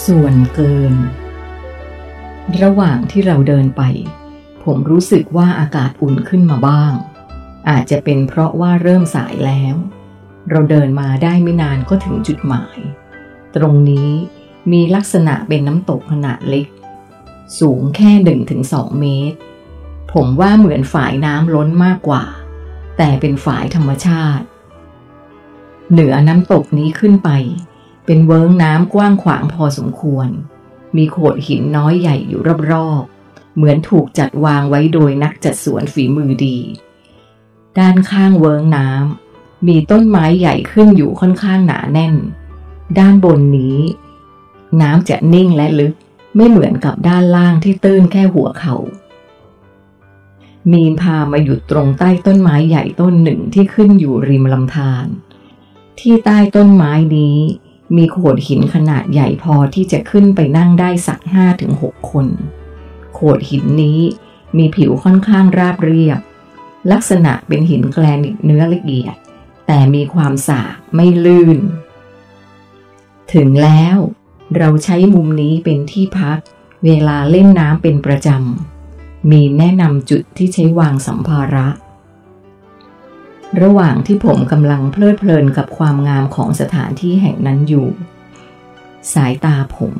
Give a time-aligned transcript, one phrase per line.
[0.00, 0.94] ส่วนเกิน
[2.62, 3.82] ระหว่างที่เราเดินไป
[4.64, 6.92] ผมรู้สึกว่าอากาศอุ่นขึ้นมาบ้าง
[7.68, 9.74] อาจจะเป็นเพราะว่าเริ่มสายแล้ว
[10.50, 12.78] เราเดินมาได้ไม่นานก็ถึงจุดหมาย
[13.56, 14.10] ตรงนี้
[14.72, 16.66] มีลักษณะเป็นน้ำตกขนาดเล็ก
[17.60, 19.38] สูงแค่หนึ่งถึงสองเมตร
[20.12, 22.24] ผมว่าเหมือนฝายน้ำล้นมากกว่า
[22.96, 24.44] แต่เป็นฝายธรรมชาติ
[25.92, 27.30] เหนือน้ำตกนี้ขึ้นไป
[28.04, 30.28] เป็นเวิ้งน้ำกว้างขวางพอสมควร
[30.96, 36.58] มีโขดหินน้อยใหญ่อยู่รอบๆ เหมือนถูกจัดวางไว้โดยนักจัดสวนฝีมือดี
[37.78, 42.14] ด้านข้างเวิ้งน้ำมีต้นไม้ใหญ่ขึ้นอยู่ค่อนข้างหนาแน่น
[42.98, 43.78] ด้านบนนี้
[44.80, 45.94] น้ำจะนิ่งและลึก
[46.36, 48.76] ไม่เหมือนกับด้านล่างที่ตื้นแค่หัวเขา
[50.72, 55.06] มีนพามาหยุดตรงใต้ต้นไม้ใหญ่ต้นหนึ่งที่ขึ้นอยู่ริมลำธาร
[56.00, 57.38] ที่ใต้ต้นไม้นี้
[57.96, 62.26] มีโขดหินขนาดใหญ่พอที่จะขึ้นไปนั่งได้สักห้าถึงหกคน
[63.14, 64.00] โขดหินนี้
[64.56, 66.20] มีผิวค่อนข้างราบเรียบ
[66.92, 69.14] ลักษณะเป็นหินแกรนิตเนื้อละเอียด
[69.66, 71.58] แต่มีความสากไม่ลื่น
[73.34, 73.96] ถึงแล้ว
[74.56, 76.38] เราใช้มุมนี้เป็นที่พัก
[76.84, 81.66] เวลาเล่นน้ำเป็นประจำ มีแนะนำจุดที่ใช้วางสัมภาระ
[83.62, 87.88] ระหว่างที่ผมกำลังเพลิดเพลินกับความงามของสถานที่แห่งนั้นอยู่
[89.14, 89.94] สายตาผม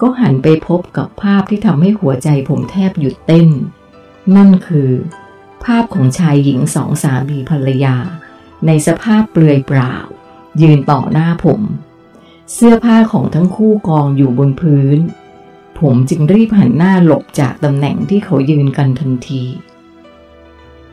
[0.00, 3.48] ก็หันไปพบกับภาพที่ทำให้หัวใจผมแทบหยุดเต้น
[4.36, 4.90] นั่นคือ
[5.64, 7.96] ภาพของชายหญิงสองสามีภรรยา
[8.66, 9.94] ในสภาพเปลือยเปล่า
[10.62, 11.60] ยืนต่อหน้าผม
[12.52, 14.98] เสื้อผ้าของทั้งคู่กองอยู่บนพื้น
[15.80, 19.44] ผมจึงรีบหันหน้าหลบจากตำแหน่งที่เขายืนกันทันที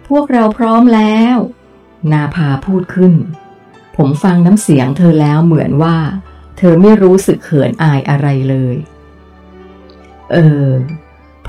[0.07, 1.37] พวกเราพร้อมแล้ว
[2.11, 3.13] นาภาพูดขึ้น
[3.97, 5.97] ผมฟังน้ำเสียงเธอแล้วเหมือนว่า
[6.57, 8.75] เธอไม่รู้สึกเขินอายอะไรเลย
[10.31, 10.67] เออ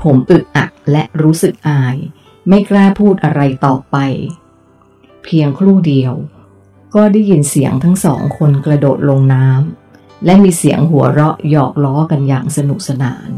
[0.01, 1.95] ผมอึกอักและรู้สึกอาย
[2.47, 3.97] ไม่กล้าพูดอะไรต่อไป
[5.23, 6.13] เพียงครู่เดียว
[6.95, 13.29] ก็ได้ยินเสียงทั้งสองคนกระโดดลงน้ำและมีเสียงหัวเราะหยอกล้อกันอย่างสนุกสนาน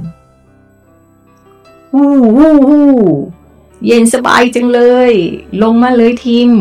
[1.91, 2.91] ฮู้ฮู้ฮู้
[3.85, 5.11] เย็นสบายจังเลย
[5.61, 6.51] ลงมาเลยทิม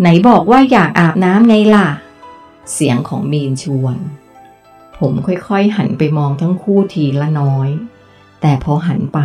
[0.00, 1.88] ไหนบอกว่าอยากอาบน้ำไงล่ะ
[2.72, 3.96] เสียงของมีนชวน
[4.98, 7.68] ผมค่อยๆหันไปมองทั้งคู่ทีละน้อย
[8.40, 9.20] แต่พอหันไป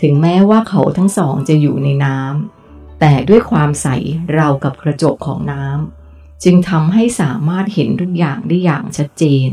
[0.00, 3.88] ถึงแม้ว่าเขาทั้งสองจะอยู่ในน้ำแต่ด้วยความใส
[4.34, 9.48] เรากับกระจกของน้ำจึงทำให้สามารถเห็นทุกอย่างได้อย่างชัดเจน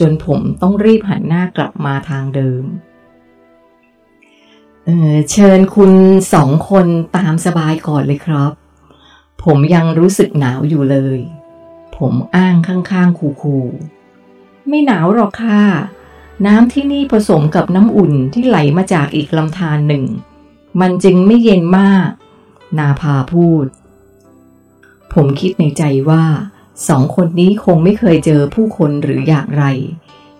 [0.00, 2.64] จนผมต้องรีบหันหน้ากลับมาทางเดิม
[4.84, 5.92] เออเชิญคุณ
[6.34, 8.52] สองคนตามสบายก่อนเลยครับ
[9.44, 11.20] ผมยังรู้สึกหนาวอยู่เลย
[11.96, 15.62] ผมอ้างข้างๆคูๆไม่หนาวหรอกค่ะ
[16.46, 20.04] น้ำที่นี่ผสมกับน้ำอุ่นที่ไหลมาจากอีกลำธารหนึ่ง
[20.80, 22.08] มันจึงไม่เย็นมาก
[22.78, 23.66] นาพาพูด
[25.12, 26.24] ผมคิดในใจว่า
[26.88, 29.64] สองคนนี้คงไม่เคยเจอผู้คนหรืออย่างไร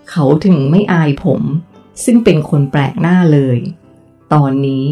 [0.09, 1.41] เขาถึงไม่อายผม
[2.03, 3.57] ซึ่งเป็นคนแปลกหน้าเลย
[4.33, 4.85] ตอนนี้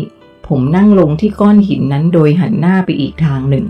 [0.47, 3.65] ผมนั่งลงที่ก้อนหินนั้นโดยหันหน้าไปอีกทางหนึ่ง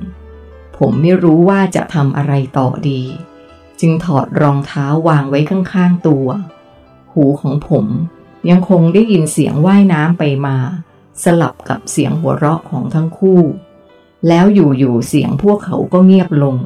[0.85, 3.01] ผมไม่รู้ว่าจะทำอะไรต่อดี
[3.79, 6.27] จึงถอดรองเท้าวางไว้ข้างๆตัว
[7.13, 7.85] หูของผม
[8.49, 10.57] ยังคงได้ยินเสียงว่ายน้ำไปมา
[11.23, 13.41] สลับกับเสียงหัวเราะของทั้งคู่
[14.27, 16.57] แล้วอยู่ๆเสียงพวกเขาก็เงียบลง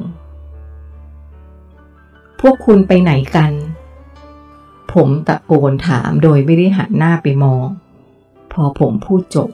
[2.40, 3.52] พวกคุณไปไหนกัน
[4.92, 7.66] ผมตะโกนถามโดยไม่ได้หันหน้าไปมอง
[8.52, 9.50] พอผมพูดจบ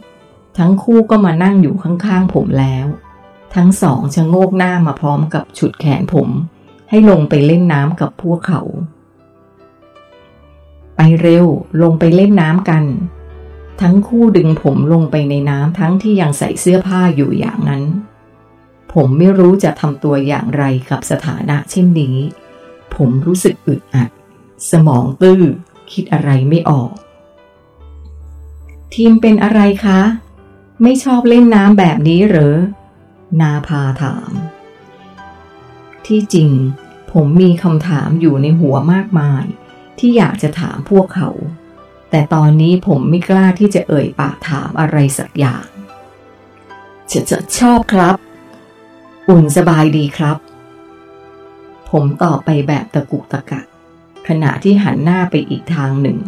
[0.58, 2.86] ทั้งคู่ก็มานั่งอยู่ข้างๆผมแล้ว
[3.56, 6.28] ทั้งสองชะโงกหน้ามาพร้อมกับฉุดแขนผม
[6.90, 8.62] ให้ลงไปเล่นน้ำกับพวกเขา
[10.96, 11.46] ไปเร็ว
[11.82, 12.84] ลงไปเล่นน้ำกัน
[13.80, 17.82] ทั้งคู่ดึงผมลงไปในน้ำทั้งที่ยังใส่เสื้อผ้าอยู่อย่างนั้น
[18.92, 22.16] ผมไม่รู้จะทำตัวอย่างไรกับสถานะเช่นนี้
[22.94, 24.10] ผมรู้สึกอึดอัด
[24.70, 25.42] สมองตื้อ
[25.92, 26.90] คิดอะไรไม่ออก
[28.94, 30.00] ทีมเป็นอะไรคะ
[30.82, 32.56] ไม่ชอบเล่นน้ำแบบนี้เหรอ
[33.40, 34.30] นาพาถาม
[36.06, 36.50] ที่จริง
[37.12, 39.44] ผมมีคำถามอยู่ในหัวมากมาย
[39.98, 41.30] ที่อยากจะถามพวกเขา
[42.10, 45.66] แต่ตอนนี้ผมไม่กล้าที่จะเอ่ยปากถามอะไรสักอย่าง
[47.10, 48.16] จะจะชอบครับ
[49.28, 50.36] อุ่นสบายดีครับ
[51.90, 53.66] ผมตอบไปแบบตะกุกตะกัก
[54.28, 56.18] ขณะที่หันหน้าไปอีกทางหนึ่ง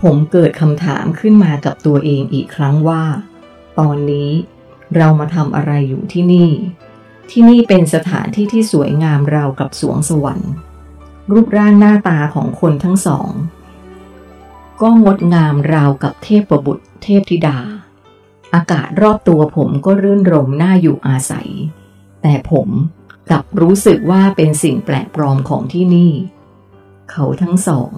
[0.00, 3.02] ผมเกิดคำถามขึ้นมากับตัวเองอีกครั้งว่า
[3.78, 4.30] ตอนนี้
[4.96, 6.50] เรามาทำอะไรอยู่ที่นี่
[7.30, 10.52] ที่นี่เป็นสถานที่ที่สวยงามราวกับสวงสวรรค์
[11.32, 13.30] รูปร่างหน้าตาของคนทั้งสอง
[14.80, 17.58] ก็งดงามราวกับเทพประบุตรเทพธิดา
[18.54, 21.50] อากาศรอบตัวผมก็รื่นรมน่าอยู่อาศัย
[22.22, 22.68] แต่ผม
[23.30, 26.12] กลับรู้สึกว่าเป็นสิ่งแปลกปลอมของที่นี่
[27.10, 27.92] เขาทั้งสอง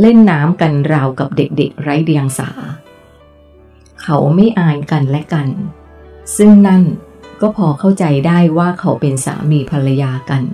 [0.00, 2.50] เล่นน้ำกันราวกับเด็กๆไร้เดียงสา
[4.02, 5.48] เขาไม่อายกันและกัน
[6.36, 6.82] ซึ่งนั่น
[7.40, 10.44] ก็พอเข้าใจได้ว่าเขาเป็นสามีภรรยากัน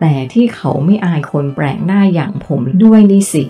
[0.00, 3.44] แต่ที่เขาไม่อายคนแปลกหน้าอย่างผมด้วยนี่สิ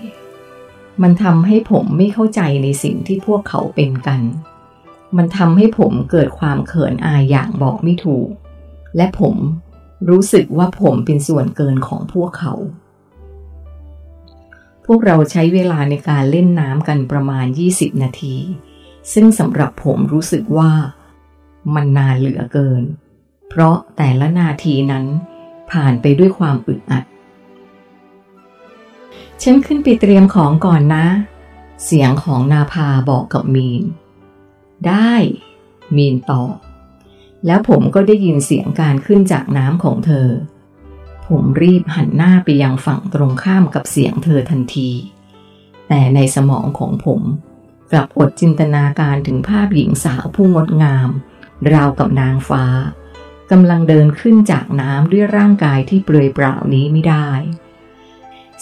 [1.01, 4.21] มันทำให้ผมไม่เข้าใจในสิ่งที่พวกเขาเป็นกัน
[5.17, 8.29] มันทำให้ผมเกิดความเขินอายอย่างบอกไม่ถูก
[8.97, 9.35] และผม
[10.09, 12.53] รู้สึกว่าผมเป็นส่วนเกินของพวกเขา
[14.85, 17.45] พวกเราใช้เวลาในการเล่นน้ำกันประมาณ
[17.75, 18.35] 20 นาที
[19.13, 20.71] ซึ่งสำหรับผมรู้สึกว่า
[21.73, 22.83] มันนานเหลือเกิน
[23.49, 25.05] เพราะแต่ละนาทีนั้น
[25.71, 27.03] ผ่านไปด้วยความอึดอัด
[29.41, 31.05] ฉันขึ้นไปเตรียมของก่อนนะ
[31.85, 33.83] เสียงของนาภาบอกกับมีน
[34.87, 35.13] ได้
[35.95, 36.55] มีนตอบ
[37.45, 40.27] แล้วผมก็ได้ยินเสียงการขึ้นจากน้ำของเธอ
[41.27, 44.89] ผมรีบหันหน้าไปยังฝั่งตรงข้ามกับเสียงเธอทันที
[45.87, 47.21] แต่ในสมองของผม
[47.91, 51.09] กลับอดจินตนาการถึงภาพหญิงสาวผู้งดงาม
[51.73, 52.65] ราวกับนางฟ้า
[53.51, 57.29] กำลังเดินขึ้นจากน้ำด้วยร่างกายที่เปลือยเปล่านี้ไม่ได้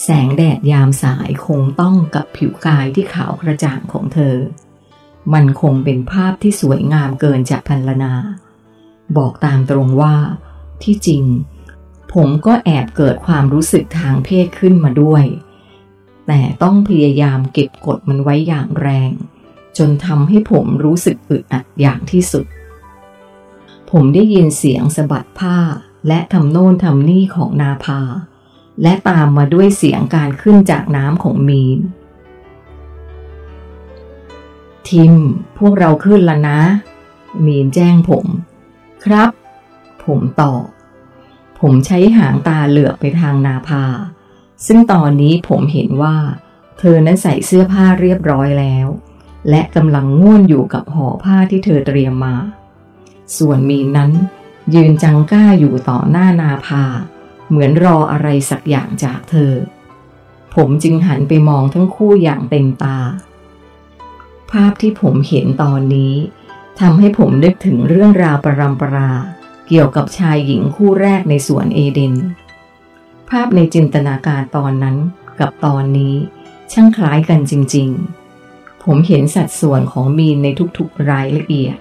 [0.03, 4.35] แสงแดดยามสายคงต้องกับผิวกายที่ขาวกระจ่างของเธอ
[5.33, 8.13] มันคงเป็นภาพที่สวยงามเกินจะพันลนา
[9.17, 10.15] บอกตามตรงว่า
[10.83, 11.23] ที่จริง
[12.13, 15.23] ผมก็แอบเกิดความรู้สึกทางเพศขึ้นมาด้วย
[16.27, 19.11] แต่ต้องพยายามเก็บกดมันไว้อย่างแรง
[19.77, 22.45] จนทำให้ผมรู้สึกอึดอัดอย่างที่สุด
[23.97, 25.57] ผมได้ยินเสียงสะบัดผ้า
[26.07, 28.01] และทำโน่นทำนี่ของนาภา
[28.83, 31.79] และตามมาด้วยเสียงการขึ้นจากน้ำของมีน
[34.89, 35.13] ทิม
[35.57, 36.61] พวกเราขึ้นแล้วนะ
[37.45, 38.25] มีนแจ้งผม
[39.05, 39.29] ครับ
[40.05, 40.65] ผมตอบ
[41.59, 43.83] ผมใช้หางตาเหลือบไปทางนาภา
[44.65, 46.17] ซึ่งตอนนี้ผมเห็นว่า
[46.79, 48.87] เธอนั้นใส่เสื้อผ้าเรียบร้อยแล้ว
[49.49, 52.35] และกำลังง่วนอยู่กับห่อผ้าที่เธอเตรียมมา
[53.37, 54.11] ส่วนมีนนั้น
[54.73, 56.83] ยืนจังก้าอยู่ต่อหน้านาภา
[57.49, 59.53] เหมือนรออะไรสักอย่างจากเธอ
[60.55, 62.99] ผมจึงหันไปมองทั้งคู่อย่างเต็มตา
[64.51, 66.13] ภาพที่ผมเห็นตอนนี้
[66.79, 69.11] ทำให้ผมนึกถึงเรื่องราวประรำปรา
[69.67, 72.13] เกี่ยวกับชายหญิงคู่แรกในสวนเอเดน
[73.29, 74.97] ภาพในจินตนาการตอนนั้น
[75.39, 76.15] กับตอนนี้
[76.71, 77.89] ช่างคล้ายกันจริง
[78.37, 80.47] ๆ ผมเห็นสัดส่วนของมีนใน
[80.77, 81.77] ทุกๆรายละเอียด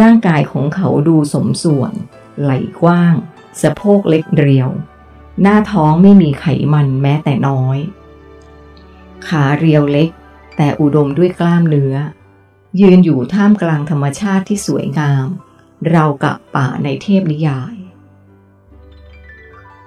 [0.00, 1.92] ร่างกายของเขาดูสมส่วน
[2.40, 3.14] ไหล่กว้าง
[3.62, 4.70] สะโพกเล็กเรียว
[5.42, 7.78] หน้าท้องไม่มีไขมันแม้แต่น้อย
[9.26, 10.08] ขาเรียวเล็ก
[10.56, 11.94] แต่อุดมด้วยกล้ามเนื้อ
[12.80, 15.26] ยืนอยู่ท่ามกลางธรรมชาติที่สวยงาม
[15.90, 17.74] เรากับป่าในเทพนิยาย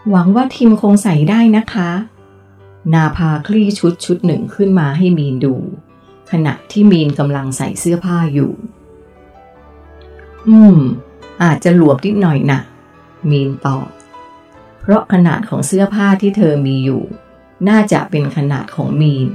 [0.10, 1.92] หวังว่าทิมคงใส่ได้นะคะ
[2.94, 5.56] นาพาคลี่ชุดชุดหนึ่งขึ้นมาให้มีนดู
[6.32, 8.52] ขณะที่มีนกำลังใส่เสื้อผ้าอยู่
[10.48, 10.78] อืม
[11.44, 12.60] อาจจะหลวมนิดหน่อยนะ
[13.30, 13.88] มีนตอบ
[14.82, 17.04] เพราะขนาดของเสื้อผ้าที่เธอมีอยู่
[17.70, 19.28] น่าจะเป็นขนาดของมีน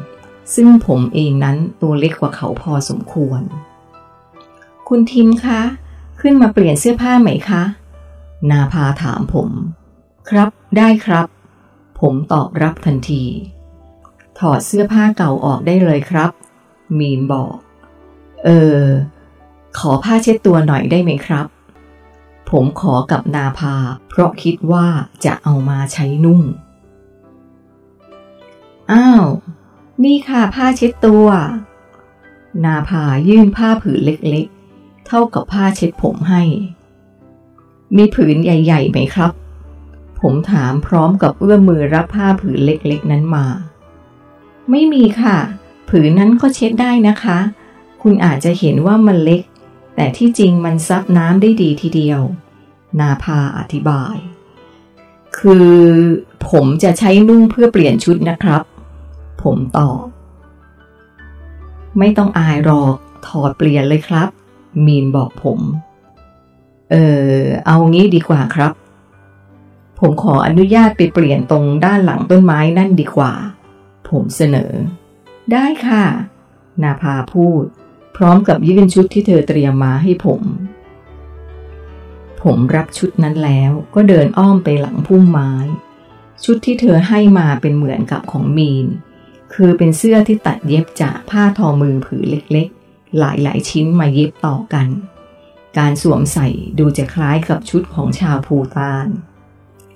[0.54, 3.42] ซึ่งผมเองนั้นตัวเล็กกว่าเขาพอสมควร
[4.88, 5.60] คุณทิมคะ
[6.20, 7.62] ขึ้นมาเปลี่ยนเสื้อผ้าไหมคะ
[8.50, 9.50] นาพาถามผม
[10.28, 11.26] ครับ ได้ครับ
[12.00, 13.24] ผมตอบรับทันที
[14.38, 16.30] ถอดเสื้อผ้าเก่าออกได้เลยครับ
[16.98, 17.56] มีนบอก
[18.44, 18.78] เออ
[19.78, 21.46] ขอผ้าเช็ดตัวหน่อยได้ไหมครับ
[22.50, 23.74] ผมขอกับนาภา
[24.08, 24.86] เพราะคิดว่า
[25.24, 26.42] จะเอามาใช้นุ่ง
[28.92, 29.24] อ้าว
[30.04, 31.26] นี่ค่ะผ้าเช็ดตัว
[32.64, 36.42] นาภายื่นผ้าผืนเล็กๆ เท่ากับผ้าเช็ดผมให้
[37.96, 39.32] มีผืนใหญ่ๆไหมครับ
[40.20, 43.46] ผมถามพร้อมกับเอื้อมมือรับผ้าผืนเล็กๆ นั้นมา
[44.70, 45.38] ไม่มีค่ะ
[45.88, 47.38] ผืนนั้นก็เช็ดได้นะคะ
[48.02, 49.42] คุณอาจจะเห็นว่ามันเล็ก
[49.94, 52.20] แต่ที่จริงมันซับน้ำได้ดีทีเดียว
[53.00, 54.16] นาพาอธิบาย
[55.38, 55.72] คือ
[56.50, 58.62] ผมจะใช้นุ่งเพื่อเปลี่ยนชุดนะครับ
[59.42, 60.04] ผมตอบ
[61.98, 62.94] ไม่ต้องอายหรอก
[63.26, 64.28] ถอดเปลี่ยนเลยครับ
[64.86, 65.60] มีนบอกผม
[66.90, 66.96] เอ
[67.28, 68.72] อ เอางี้ดีกว่าครับ
[69.98, 73.32] ผมขออนุญาตไปเปลี่ยนตรงด้านหลังต้นไม้นั่นดีกว่า
[74.08, 74.72] ผมเสนอ
[75.52, 76.04] ได้ค่ะ
[76.82, 77.64] นาพาพูด
[78.16, 80.42] พร้อมกับยื่นชุดที่เธอเตรียมมาให้ผม
[82.42, 85.52] ผมรับชุดนั้นแล้วก็เดินอ้อมไปหลังพุ่มไม้
[86.44, 88.86] ชุดที่เธอให้มาเป็นเหมือนกับของมีน
[89.54, 94.88] คือเป็นเสื้อที่ตัดเย็บจากผ้าทอมือผืนเล็กๆ หลายๆชิ้นมาเย็บต่อกัน
[95.78, 99.08] การสวมใส่ดูจะคล้ายกับชุดของชาวภูตาน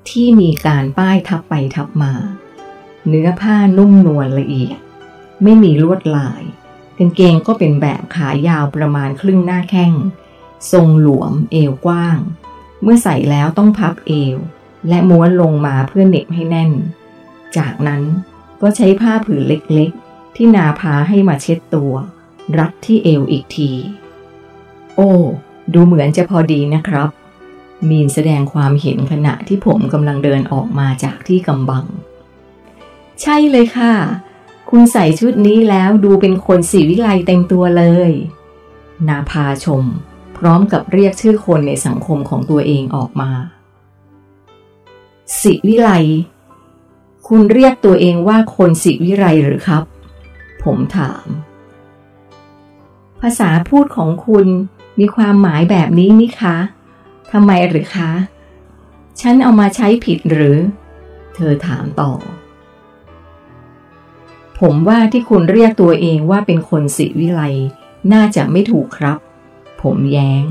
[0.09, 2.15] ที่มีการป้ายทับไปทับมา
[3.09, 4.79] เนื้อผ้านุ่มนวลละเอียด
[5.43, 6.43] ไม่มีลวดลาย
[6.99, 9.93] กางเกงก็เป็นแบบขายาวประมาณครึ่งหน้าแข้ง
[10.73, 12.19] ทรงหลวมเอวกว้าง
[12.83, 14.37] เมื่อใส่แล้วต้องพับเอว
[14.89, 16.71] และม้วนลงมาเพื่อเน็บให้แน่น
[17.57, 18.03] จากนั้น
[18.61, 21.93] ก็ใช้ผ้าผืนเล็กๆ ที่นาพาให้มาเช็ดตัว
[22.59, 23.71] รัดที่เอวอีกที
[24.97, 25.11] โอ้
[25.75, 27.09] ดูเหมือนจะพอดีนะครับ
[27.89, 31.85] มีนแสดงความเห็นขณะที่ผมกำลังเดินออกมาจากที่กำบัง
[33.23, 33.95] ใช่เลยค่ะ
[34.73, 38.11] คุณใส่ชุดนี้แล้วดูเป็นคนสีวิไลเต็มตัวเลย
[39.09, 39.85] นาพาชม
[40.37, 43.31] พร้อมกับเรียกชื่อคนในสังคมของตัวเองออกมา
[45.41, 45.91] สิวิไล
[47.29, 49.85] คุณเรียกตัวเองว่าคนสิวิไลหรือครับ
[50.65, 51.27] ผมถาม
[53.21, 54.47] ภาษาพูดของคุณ
[54.99, 56.57] มีความหมายแบบนี้นี่คะ
[57.33, 58.11] ทำไมหรือคะ
[59.21, 60.57] ฉันเอามาใช้ผิดหรือ
[61.35, 62.13] เธอถามต่อ
[64.63, 67.43] ผมว่าที่คุณเรียกตัวเองว่าเป็นคนสิวิไล
[68.13, 69.19] น่าจะไม่ถูกครับ
[69.83, 70.45] ผมแย้ง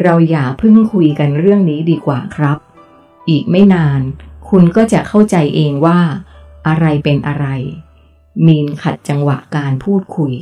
[0.00, 2.58] เราอย่าเพิ่งคุยกันเรื่องนี้ดีกว่าครับ
[3.28, 4.00] อีกไม่นาน
[4.48, 6.00] คุณก็จะเข้าใจเองว่า
[6.66, 7.46] อะไรเป็นอะไร
[8.46, 10.34] มีนขัดจังหวะการพูดคุย